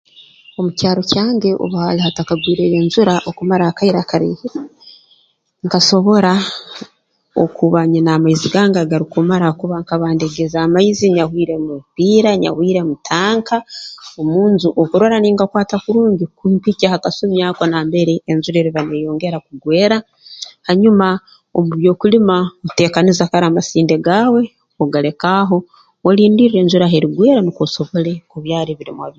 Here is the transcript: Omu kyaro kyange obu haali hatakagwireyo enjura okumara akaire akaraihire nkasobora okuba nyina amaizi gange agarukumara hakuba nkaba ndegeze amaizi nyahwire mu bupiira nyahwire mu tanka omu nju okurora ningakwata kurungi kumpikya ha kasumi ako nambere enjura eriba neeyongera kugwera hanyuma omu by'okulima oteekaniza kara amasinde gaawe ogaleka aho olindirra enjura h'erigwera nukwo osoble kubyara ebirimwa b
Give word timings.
Omu 0.57 0.71
kyaro 0.77 1.01
kyange 1.11 1.49
obu 1.63 1.75
haali 1.81 1.99
hatakagwireyo 2.05 2.75
enjura 2.81 3.13
okumara 3.29 3.63
akaire 3.67 3.97
akaraihire 4.01 4.57
nkasobora 5.65 6.33
okuba 7.43 7.79
nyina 7.91 8.09
amaizi 8.17 8.47
gange 8.55 8.77
agarukumara 8.81 9.45
hakuba 9.49 9.75
nkaba 9.81 10.05
ndegeze 10.15 10.57
amaizi 10.65 11.05
nyahwire 11.15 11.55
mu 11.63 11.71
bupiira 11.79 12.31
nyahwire 12.41 12.81
mu 12.87 12.95
tanka 13.07 13.57
omu 14.19 14.41
nju 14.51 14.69
okurora 14.81 15.17
ningakwata 15.21 15.75
kurungi 15.83 16.25
kumpikya 16.37 16.87
ha 16.91 17.03
kasumi 17.03 17.37
ako 17.49 17.63
nambere 17.71 18.13
enjura 18.31 18.57
eriba 18.61 18.81
neeyongera 18.87 19.37
kugwera 19.45 19.97
hanyuma 20.67 21.07
omu 21.57 21.71
by'okulima 21.79 22.35
oteekaniza 22.67 23.31
kara 23.31 23.45
amasinde 23.49 23.95
gaawe 24.05 24.41
ogaleka 24.83 25.27
aho 25.41 25.57
olindirra 26.07 26.57
enjura 26.61 26.91
h'erigwera 26.91 27.39
nukwo 27.41 27.63
osoble 27.67 28.11
kubyara 28.31 28.69
ebirimwa 28.75 29.05
b 29.07 29.09